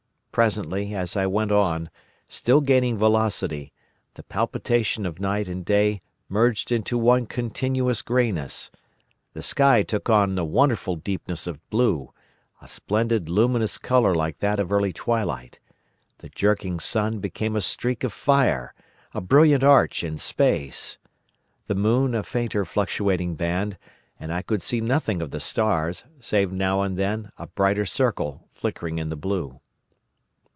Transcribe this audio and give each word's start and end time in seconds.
Presently, 0.33 0.95
as 0.95 1.17
I 1.17 1.25
went 1.25 1.51
on, 1.51 1.89
still 2.29 2.61
gaining 2.61 2.97
velocity, 2.97 3.73
the 4.13 4.23
palpitation 4.23 5.05
of 5.05 5.19
night 5.19 5.49
and 5.49 5.65
day 5.65 5.99
merged 6.29 6.71
into 6.71 6.97
one 6.97 7.25
continuous 7.25 8.01
greyness; 8.01 8.71
the 9.33 9.43
sky 9.43 9.83
took 9.83 10.09
on 10.09 10.37
a 10.39 10.45
wonderful 10.45 10.95
deepness 10.95 11.47
of 11.47 11.69
blue, 11.69 12.13
a 12.61 12.69
splendid 12.69 13.27
luminous 13.27 13.77
colour 13.77 14.15
like 14.15 14.39
that 14.39 14.57
of 14.57 14.71
early 14.71 14.93
twilight; 14.93 15.59
the 16.19 16.29
jerking 16.29 16.79
sun 16.79 17.19
became 17.19 17.57
a 17.57 17.59
streak 17.61 18.01
of 18.05 18.13
fire, 18.13 18.73
a 19.13 19.19
brilliant 19.19 19.65
arch, 19.65 20.01
in 20.01 20.17
space; 20.17 20.97
the 21.67 21.75
moon 21.75 22.15
a 22.15 22.23
fainter 22.23 22.63
fluctuating 22.63 23.35
band; 23.35 23.77
and 24.17 24.31
I 24.31 24.43
could 24.43 24.63
see 24.63 24.79
nothing 24.79 25.21
of 25.21 25.31
the 25.31 25.41
stars, 25.41 26.05
save 26.21 26.53
now 26.53 26.83
and 26.83 26.97
then 26.97 27.33
a 27.37 27.47
brighter 27.47 27.85
circle 27.85 28.47
flickering 28.53 28.97
in 28.97 29.09
the 29.09 29.17
blue. 29.17 29.59